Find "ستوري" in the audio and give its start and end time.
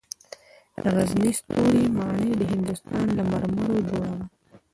1.39-1.83